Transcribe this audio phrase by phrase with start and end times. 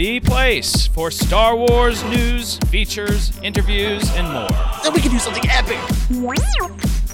[0.00, 4.48] The place for Star Wars news, features, interviews, and more.
[4.82, 5.78] Then we can do something epic.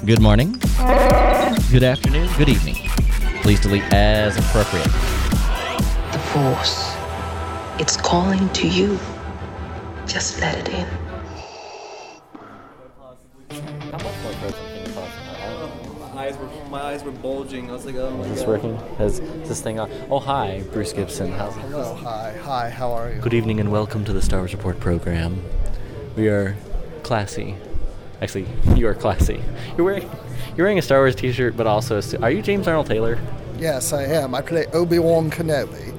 [0.05, 0.53] Good morning.
[1.73, 2.29] Good afternoon.
[2.39, 2.77] Good evening.
[3.43, 4.85] Please delete as appropriate.
[4.85, 6.95] The Force.
[7.81, 9.01] It's calling to you.
[10.07, 10.87] Just let it in.
[16.17, 17.69] My eyes were my eyes were bulging.
[17.69, 18.49] I was like, oh my Is this god.
[18.49, 18.71] working?
[19.05, 19.91] Is, is this thing on?
[20.09, 21.31] Oh, hi, Bruce Gibson.
[21.31, 21.61] How's it?
[21.61, 23.21] Hello, hi, hi, how are you?
[23.21, 25.43] Good evening and welcome to the Star Wars Report program.
[26.17, 26.57] We are
[27.03, 27.57] classy.
[28.23, 29.43] Actually, you are classy.
[29.77, 30.05] You're wearing
[30.57, 33.19] you're wearing a Star Wars T-shirt, but also a su- are you James Arnold Taylor?
[33.59, 34.35] Yes, I am.
[34.35, 35.95] I play Obi Wan Kenobi.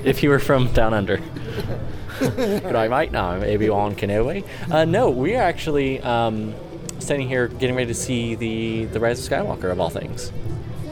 [0.04, 1.18] if you were from down under.
[2.18, 3.30] Good I might now.
[3.30, 4.44] I'm Obi Wan Kenobi.
[4.68, 6.52] Uh, no, we are actually um,
[7.04, 10.32] standing here getting ready to see the the Rise of Skywalker of all things.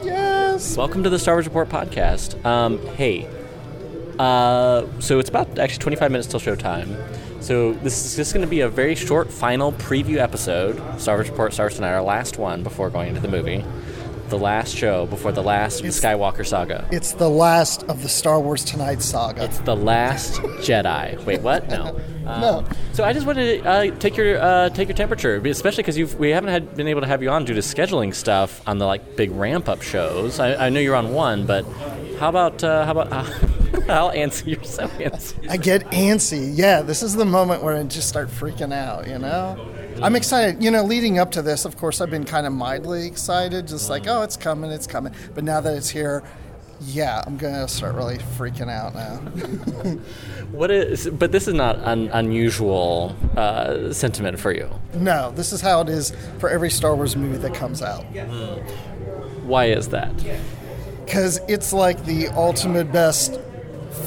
[0.03, 0.77] Yes.
[0.77, 2.45] Welcome to the Star Wars Report podcast.
[2.45, 3.27] Um, hey,
[4.19, 6.97] uh, so it's about actually 25 minutes till showtime.
[7.43, 10.77] So this is just going to be a very short final preview episode.
[11.01, 13.65] Star Wars Report starts tonight, our last one before going into the movie,
[14.29, 16.87] the last show before the last It's- Skywalker saga.
[16.91, 19.45] It's the last of the Star Wars Tonight saga.
[19.45, 21.23] It's the last Jedi.
[21.25, 21.69] Wait, what?
[21.69, 22.01] No.
[22.27, 22.65] Um, No.
[22.93, 26.31] So I just wanted to uh, take your uh, take your temperature, especially because we
[26.31, 29.17] haven't had, been able to have you on due to scheduling stuff on the like
[29.17, 30.39] big ramp up shows.
[30.41, 31.65] I, I know you're on one, but
[32.19, 33.23] how about uh, how about uh,
[33.87, 35.49] how antsy you're so antsy?
[35.51, 36.53] I get antsy.
[36.55, 39.57] Yeah, this is the moment where I just start freaking out, you know?
[40.01, 40.63] I'm excited.
[40.63, 43.91] You know, leading up to this, of course, I've been kind of mildly excited, just
[43.91, 45.15] like, oh, it's coming, it's coming.
[45.35, 46.23] But now that it's here,
[46.81, 49.99] yeah, I'm going to start really freaking out now.
[50.53, 51.09] What is?
[51.09, 54.69] But this is not an unusual uh, sentiment for you.
[54.93, 58.03] no, this is how it is for every Star Wars movie that comes out.
[59.45, 60.13] Why is that?
[61.07, 63.41] because it's like the ultimate best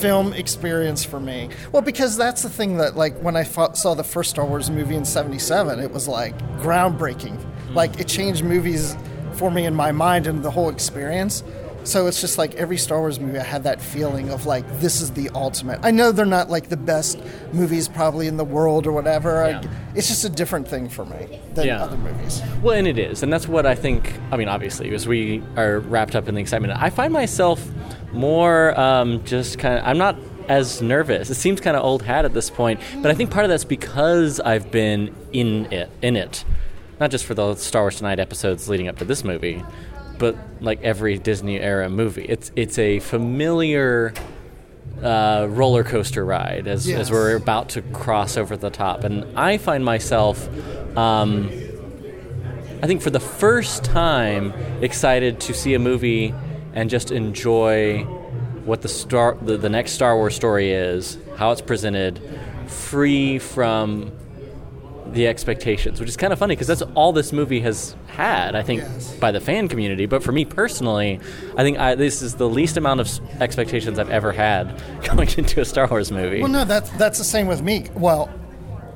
[0.05, 1.49] film experience for me.
[1.71, 4.69] Well, because that's the thing that like when I fo- saw the first Star Wars
[4.69, 7.37] movie in '77, it was like groundbreaking.
[7.37, 7.73] Mm.
[7.73, 8.95] Like it changed movies
[9.33, 11.43] for me in my mind and the whole experience.
[11.85, 15.01] So it's just like every Star Wars movie, I had that feeling of like this
[15.01, 15.79] is the ultimate.
[15.83, 17.19] I know they're not like the best
[17.53, 19.43] movies probably in the world or whatever.
[19.43, 19.61] I-
[19.93, 21.83] it's just a different thing for me than Yeah.
[21.83, 22.41] other movies.
[22.61, 24.13] Well, and it is, and that's what I think.
[24.31, 26.73] I mean, obviously, because we are wrapped up in the excitement.
[26.75, 27.65] I find myself
[28.11, 29.85] more um, just kind of.
[29.85, 30.17] I'm not
[30.49, 31.29] as nervous.
[31.29, 33.63] It seems kind of old hat at this point, but I think part of that's
[33.63, 36.43] because I've been in it, in it,
[36.99, 39.63] not just for the Star Wars Tonight episodes leading up to this movie,
[40.17, 42.25] but like every Disney era movie.
[42.27, 44.13] It's it's a familiar
[45.03, 46.99] uh, roller coaster ride as, Yes.
[47.01, 49.03] as we're about to cross over the top.
[49.03, 50.47] And I find myself,
[50.97, 51.49] um,
[52.81, 56.33] I think for the first time, excited to see a movie
[56.73, 58.03] and just enjoy
[58.65, 62.19] what the star the, the next Star Wars story is, how it's presented,
[62.67, 64.11] free from
[65.13, 68.63] the expectations, which is kind of funny because that's all this movie has had, I
[68.63, 69.13] think, Yes.
[69.15, 70.05] by the fan community.
[70.05, 71.19] But for me personally,
[71.55, 73.09] I think I, this is the least amount of
[73.41, 74.81] expectations I've ever had
[75.15, 76.41] going into a Star Wars movie.
[76.41, 77.85] Well, no, that's that's the same with me.
[77.93, 78.29] Well,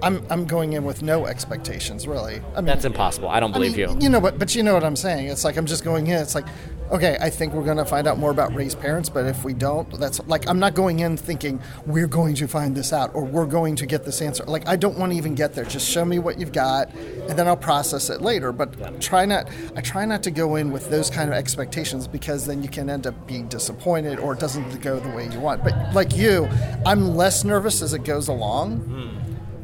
[0.02, 2.42] I'm I'm going in with no expectations, really.
[2.54, 3.30] I mean, That's impossible.
[3.30, 3.98] I don't I believe mean, you.
[4.02, 4.40] You know what?
[4.40, 5.28] But you know what I'm saying.
[5.28, 6.22] It's like I'm just going in.
[6.22, 6.46] It's like,
[6.92, 9.54] okay, I think we're going to find out more about Rey's parents, but if we
[9.54, 13.26] don't, that's like I'm not going in thinking we're going to find this out or
[13.26, 14.44] we're going to get this answer.
[14.46, 15.66] Like I don't want to even get there.
[15.66, 18.52] Just show me what you've got, and then I'll process it later.
[18.52, 19.50] But try not.
[19.76, 22.90] I try not to go in with those kind of expectations because then you can
[22.90, 25.64] end up being disappointed or it doesn't go the way you want.
[25.64, 26.48] But like you,
[26.86, 29.19] I'm less nervous as it goes along hmm.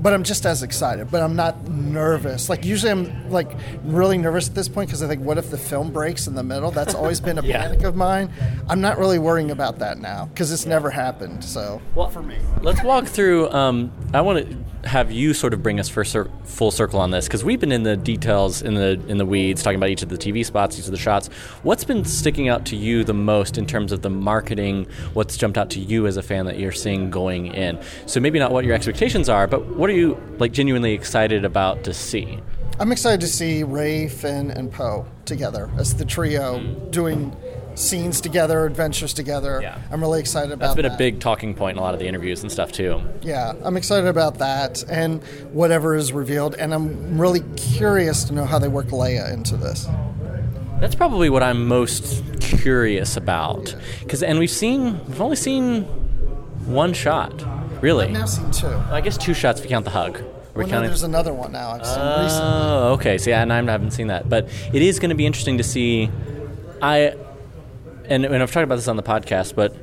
[0.05, 1.09] But I'm just as excited.
[1.09, 2.47] But I'm not nervous.
[2.47, 3.49] Like usually, I'm like
[3.83, 6.43] really nervous at this point because I think, what if the film breaks in the
[6.43, 6.69] middle?
[6.69, 7.63] That's always been a Yeah.
[7.63, 8.31] panic of mine.
[8.69, 11.43] I'm not really worrying about that now because it's never happened.
[11.43, 13.49] So Well, for me, let's walk through.
[13.49, 17.09] Um, I want to have you sort of bring us for cir- full circle on
[17.09, 20.03] this because we've been in the details, in the in the weeds, talking about each
[20.03, 21.27] of the TV spots, each of the shots.
[21.63, 24.85] What's been sticking out to you the most in terms of the marketing?
[25.13, 27.79] What's jumped out to you as a fan that you're seeing going in?
[28.05, 31.83] So maybe not what your expectations are, but what are you like genuinely excited about
[31.85, 32.39] to see?
[32.79, 36.91] I'm excited to see Rey, Finn, and Poe together as the trio hmm.
[36.91, 37.35] doing
[37.75, 39.59] scenes together, adventures together.
[39.61, 39.79] Yeah.
[39.91, 42.07] I'm really excited about That's been a big talking point in a lot of the
[42.07, 43.01] interviews and stuff too.
[43.21, 48.45] Yeah, I'm excited about that and whatever is revealed, and I'm really curious to know
[48.45, 49.87] how they work Leia into this.
[50.79, 53.75] That's probably what I'm most curious about.
[54.07, 55.83] Cause, and we've seen, we've only seen
[56.65, 57.31] one shot,
[57.85, 58.05] really.
[58.05, 58.67] I've now seen two.
[58.67, 60.17] I guess two shots if you count the hug.
[60.17, 60.23] Are
[60.55, 61.71] we Well, no, there's another one now.
[61.71, 62.49] I've seen recently.
[62.49, 63.17] Oh, okay.
[63.19, 66.09] See, and I haven't seen that, but it is going to be interesting to see.
[66.81, 67.15] I
[68.05, 69.75] and, and I've talked about this on the podcast, but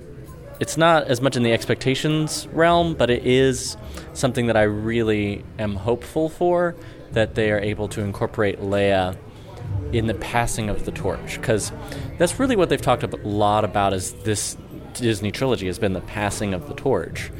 [0.60, 3.76] it's not as much in the expectations realm, but it is
[4.14, 6.74] something that I really am hopeful for
[7.12, 9.16] that they are able to incorporate Leia
[9.92, 11.70] in the passing of the torch because
[12.18, 14.56] that's really what they've talked a lot about is this
[14.94, 17.30] Disney trilogy has been the passing of the torch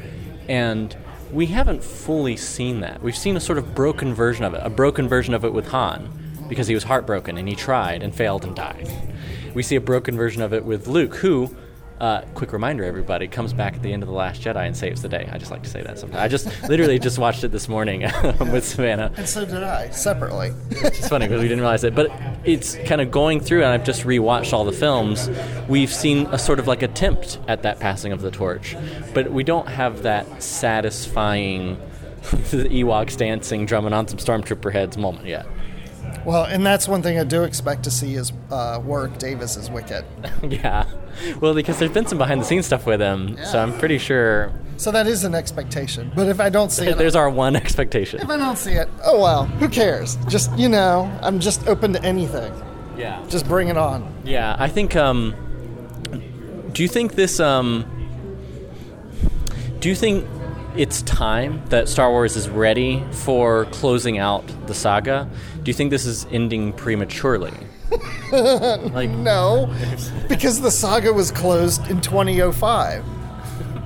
[0.47, 0.95] and
[1.31, 3.01] we haven't fully seen that.
[3.01, 5.67] We've seen a sort of broken version of it a broken version of it with
[5.69, 8.89] Han because he was heartbroken and he tried and failed and died.
[9.53, 11.55] We see a broken version of it with Luke who
[11.99, 15.01] uh, quick reminder, everybody comes back at the end of the Last Jedi and saves
[15.01, 15.29] the day.
[15.31, 16.21] I just like to say that sometimes.
[16.21, 18.01] I just literally just watched it this morning
[18.39, 19.11] with Savannah.
[19.15, 20.53] And so did I, separately.
[20.71, 22.11] It's funny because we didn't realize it, but
[22.43, 25.29] it's kind of going through, and I've just rewatched all the films.
[25.67, 28.75] We've seen a sort of like attempt at that passing of the torch,
[29.13, 31.77] but we don't have that satisfying
[32.51, 35.45] the Ewoks dancing, drumming on some stormtrooper heads moment yet.
[36.25, 39.69] Well, and that's one thing I do expect to see is uh, Warwick Davis is
[39.69, 40.05] Wicket.
[40.43, 40.85] yeah,
[41.39, 44.51] well, because there's been some behind the scenes stuff with him, so I'm pretty sure
[44.77, 46.11] So that is an expectation.
[46.15, 48.21] But if I don't see it, there's our one expectation.
[48.21, 50.17] if I don't see it, oh well, who cares?
[50.27, 52.53] Just you know, I'm just open to anything.
[52.97, 53.23] Yeah.
[53.27, 54.13] Just bring it on.
[54.23, 54.95] Yeah, I think.
[54.95, 55.35] Um,
[56.73, 57.39] do you think this?
[57.39, 57.85] Um,
[59.79, 60.25] do you think
[60.75, 65.29] it's time that Star Wars is ready for closing out the saga?
[65.61, 67.53] Do you think this is ending prematurely?
[68.31, 69.73] like, No,
[70.27, 73.03] because the saga was closed in 2005.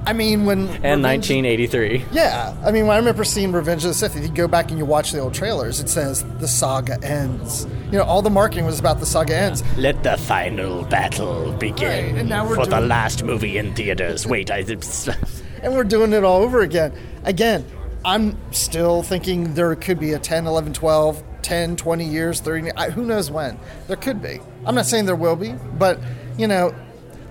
[0.05, 2.05] I mean, when and Revenge- 1983.
[2.13, 4.69] Yeah, I mean, when I remember seeing Revenge of the Sith, if you go back
[4.69, 7.67] and you watch the old trailers, it says the saga ends.
[7.91, 9.63] You know, all the marketing was about the saga ends.
[9.77, 12.13] Let the final battle begin.
[12.13, 14.25] Right, and now we're for the last movie in theaters.
[14.25, 14.63] Wait, I.
[15.61, 16.93] and we're doing it all over again.
[17.23, 17.65] Again,
[18.05, 22.89] I'm still thinking there could be a 10, 11, 12, 10, 20 years, 30, I,
[22.89, 23.59] who knows when.
[23.87, 24.39] There could be.
[24.65, 25.99] I'm not saying there will be, but,
[26.37, 26.73] you know,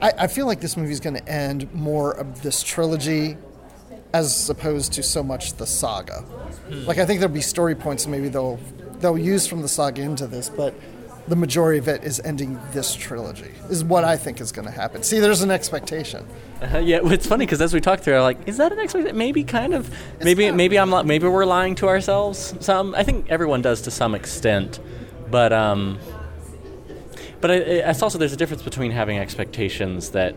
[0.00, 3.36] I, I feel like this movie is going to end more of this trilogy
[4.12, 6.20] as opposed to so much the saga.
[6.20, 6.84] Hmm.
[6.84, 8.58] Like, I think there'll be story points maybe they'll,
[9.00, 10.74] they'll use from the saga into this, but
[11.28, 14.70] the majority of it is ending this trilogy, is what I think is going to
[14.72, 15.02] happen.
[15.02, 16.24] See, there's an expectation.
[16.62, 19.18] Uh, yeah, it's funny because as we talk through, I'm like, is that an expectation?
[19.18, 19.90] Maybe kind of.
[20.22, 22.54] Maybe not- maybe I'm li- maybe we're lying to ourselves.
[22.60, 24.78] Some I think everyone does to some extent,
[25.30, 25.98] but um,
[27.40, 27.58] but I, I,
[27.90, 30.34] it's also there's a difference between having expectations that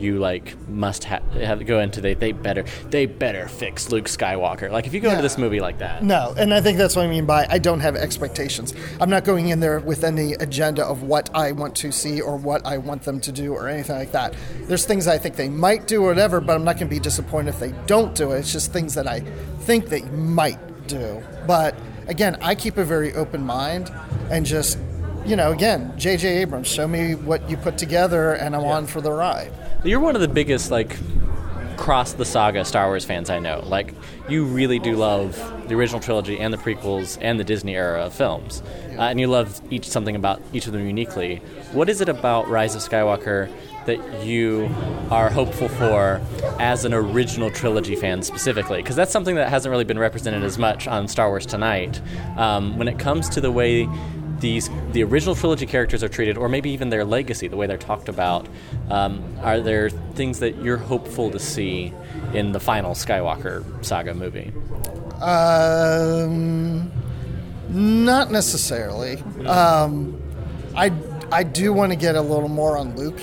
[0.00, 4.06] you like must ha- have to go into they they better they better fix Luke
[4.06, 4.70] Skywalker.
[4.70, 7.04] Like if you go into this movie like that, No, and I think that's what
[7.04, 8.74] I mean by I don't have expectations.
[9.00, 12.36] I'm not going in there with any agenda of what I want to see or
[12.36, 14.34] what I want them to do or anything like that.
[14.62, 17.00] There's things I think they might do or whatever, but I'm not going to be
[17.00, 18.38] disappointed if they don't do it.
[18.40, 19.20] It's just things that I
[19.60, 21.22] think they might do.
[21.46, 21.74] But
[22.08, 23.90] again, I keep a very open mind
[24.30, 24.78] and just,
[25.24, 26.38] you know, again, J.J.
[26.38, 29.52] Abrams, show me what you put together and I'm on for the ride.
[29.82, 30.94] You're one of the biggest like
[31.78, 33.62] cross the saga Star Wars fans I know.
[33.64, 33.94] Like
[34.28, 35.34] you really do love
[35.68, 38.62] the original trilogy and the prequels and the Disney era of films,
[38.98, 41.36] uh, and you love each something about each of them uniquely.
[41.72, 43.50] What is it about Rise of Skywalker
[43.86, 44.68] that you
[45.10, 46.20] are hopeful for
[46.58, 48.82] as an original trilogy fan specifically?
[48.82, 52.02] Because that's something that hasn't really been represented as much on Star Wars tonight.
[52.36, 53.88] Um, when it comes to the way
[54.40, 57.76] these the original trilogy characters are treated, or maybe even their legacy, the way they're
[57.76, 58.48] talked about.
[58.90, 61.92] Um, are there things that you're hopeful to see
[62.34, 64.52] in the final Skywalker saga movie?
[65.20, 66.90] Um,
[67.68, 69.18] not necessarily.
[69.46, 70.20] Um,
[70.76, 70.92] I
[71.32, 73.20] I do want to get a little more on Luke,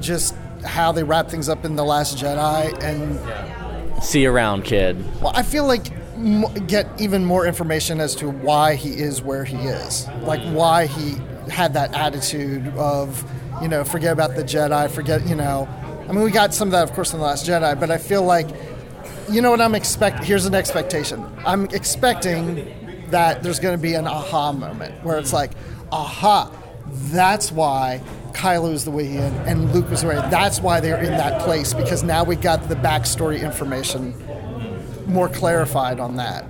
[0.00, 0.34] just
[0.64, 4.96] how they wrap things up in the Last Jedi, and See you around, kid.
[5.20, 5.90] well, I feel like
[6.66, 11.16] get even more information as to why he is where he is, like why he
[11.50, 13.24] had that attitude of,
[13.62, 15.68] you know, forget about the Jedi, forget, you know.
[16.08, 17.98] I mean, we got some of that, of course, in the Last Jedi, but I
[17.98, 18.48] feel like
[19.30, 20.24] you know what I'm expect.
[20.24, 21.24] Here's an expectation.
[21.46, 25.52] I'm expecting that there's going to be an aha moment where it's like,
[25.92, 26.50] aha,
[26.86, 30.14] that's why Kylo is the way he is, and Luke was the way.
[30.30, 34.14] That's why they're in that place because now we got the backstory information
[35.10, 36.44] more clarified on that.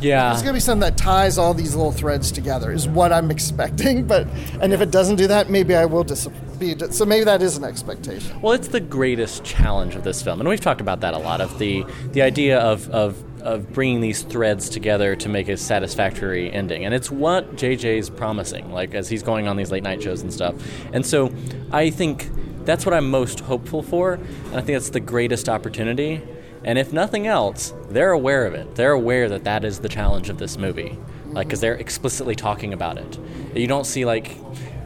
[0.00, 0.32] Yeah.
[0.32, 2.70] It's gonna be something that ties all these little threads together.
[2.72, 4.04] Is what I'm expecting.
[4.06, 4.26] But
[4.60, 6.74] and if it doesn't do that, maybe I will dis- be.
[6.74, 8.40] dis- So maybe that is an expectation.
[8.40, 11.40] Well, it's the greatest challenge of this film, and we've talked about that a lot.
[11.40, 16.52] Of the the idea of of of bringing these threads together to make a satisfactory
[16.52, 18.70] ending, and it's what JJ's promising.
[18.72, 20.54] Like as he's going on these late night shows and stuff,
[20.92, 21.32] and so
[21.72, 22.30] I think
[22.64, 26.22] that's what I'm most hopeful for, and I think that's the greatest opportunity.
[26.64, 28.74] And if nothing else, they're aware of it.
[28.74, 30.98] They're aware that that is the challenge of this movie,
[31.28, 33.18] like because they're explicitly talking about it.
[33.54, 34.36] You don't see like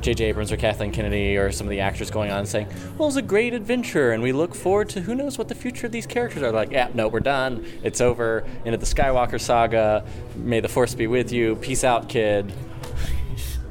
[0.02, 0.24] J.J.
[0.26, 2.66] Abrams or Kathleen Kennedy or some of the actors going on and saying,
[2.98, 5.54] "Well, it was a great adventure, and we look forward to who knows what the
[5.54, 7.64] future of these characters are." Like, yeah, no, we're done.
[7.84, 8.44] It's over.
[8.64, 10.04] Into the Skywalker saga.
[10.34, 11.54] May the Force be with you.
[11.56, 12.52] Peace out, kid.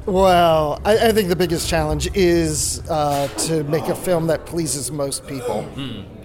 [0.06, 4.90] Well, I, I think the biggest challenge is uh, to make a film that pleases
[4.90, 5.60] most people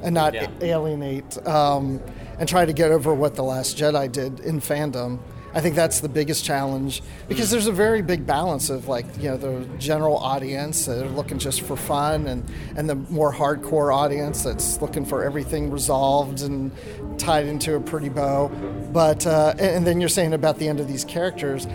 [0.02, 0.48] and not Yeah.
[0.62, 2.02] alienate um,
[2.40, 5.20] and try to get over what The Last Jedi did in fandom.
[5.54, 9.30] I think that's the biggest challenge because there's a very big balance of like you
[9.30, 12.44] know the general audience that are looking just for fun and
[12.76, 16.72] and the more hardcore audience that's looking for everything resolved and
[17.18, 18.50] tied into a pretty bow.
[18.92, 21.66] But uh, and, and then you're saying about the end of these characters.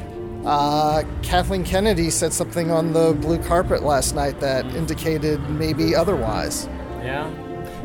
[0.44, 6.68] Uh, Kathleen Kennedy said something on the blue carpet last night that indicated maybe otherwise.
[7.02, 7.30] Yeah,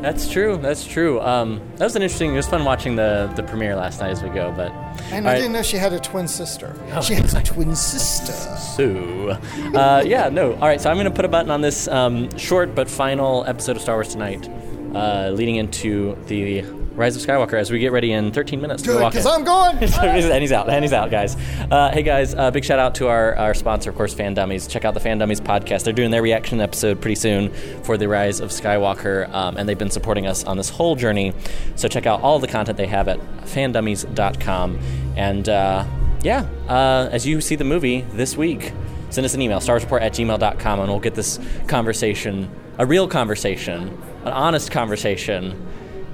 [0.01, 0.57] that's true.
[0.57, 1.19] That's true.
[1.21, 2.33] Um, that was an interesting.
[2.33, 4.51] It was fun watching the the premiere last night as we go.
[4.55, 4.71] But
[5.11, 5.37] And I right.
[5.37, 6.75] didn't know she had a twin sister.
[7.03, 8.33] she has a twin sister.
[8.77, 9.37] So,
[9.75, 10.53] uh, yeah, no.
[10.53, 13.43] All right, so I'm going to put a button on this um, short but final
[13.45, 14.47] episode of Star Wars tonight,
[14.95, 16.61] uh, leading into the
[16.97, 19.27] Rise of Skywalker as we get ready in 13 minutes to Good, walk because.
[19.27, 19.77] I'm going.
[20.01, 20.67] and he's out.
[20.67, 21.35] And he's out, guys.
[21.69, 24.65] Uh, hey, guys, uh, big shout out to our, our sponsor, of course, Fan Dummies.
[24.65, 25.83] Check out the Fan Dummies podcast.
[25.83, 29.77] They're doing their reaction episode pretty soon for the Rise of Skywalker, um, and they've
[29.77, 31.33] been supporting us on this whole journey.
[31.75, 34.79] So check out all the content they have at fandummies.com.
[35.15, 35.85] And uh,
[36.23, 38.73] yeah, uh, as you see the movie this week,
[39.11, 42.49] send us an email, starsreport at gmail.com, and we'll get this conversation,
[42.79, 45.66] a real conversation, an honest conversation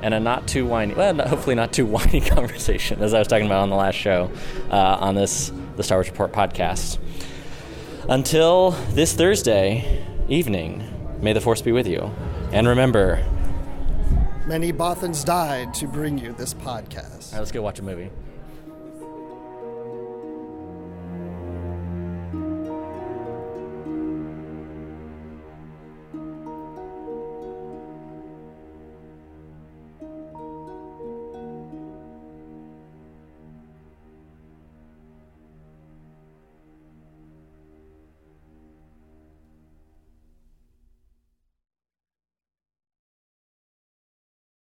[0.04, 3.46] and a not too whiny, well, hopefully not too whiny conversation, as I was talking
[3.46, 4.30] about on the last show
[4.70, 7.00] uh, on this the Star Wars Report podcast.
[8.10, 10.84] Until this Thursday evening,
[11.22, 12.12] may the Force be with you,
[12.52, 13.26] and remember.
[14.46, 17.32] Many Bothans died to bring you this podcast.
[17.32, 18.10] All right, let's go watch a movie.